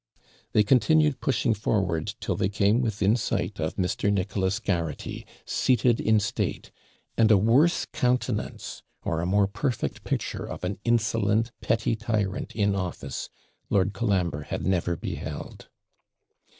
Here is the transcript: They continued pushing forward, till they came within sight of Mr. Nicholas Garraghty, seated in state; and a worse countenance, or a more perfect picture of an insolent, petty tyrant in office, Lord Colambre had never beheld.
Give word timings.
They 0.53 0.63
continued 0.63 1.21
pushing 1.21 1.53
forward, 1.53 2.15
till 2.19 2.35
they 2.35 2.49
came 2.49 2.81
within 2.81 3.15
sight 3.15 3.59
of 3.59 3.75
Mr. 3.75 4.11
Nicholas 4.11 4.59
Garraghty, 4.59 5.27
seated 5.45 5.99
in 6.01 6.19
state; 6.19 6.71
and 7.17 7.29
a 7.29 7.37
worse 7.37 7.85
countenance, 7.93 8.81
or 9.03 9.21
a 9.21 9.27
more 9.27 9.45
perfect 9.45 10.03
picture 10.03 10.43
of 10.47 10.63
an 10.63 10.79
insolent, 10.83 11.51
petty 11.61 11.95
tyrant 11.95 12.55
in 12.55 12.73
office, 12.73 13.29
Lord 13.69 13.93
Colambre 13.93 14.41
had 14.45 14.65
never 14.65 14.95
beheld. 14.95 15.69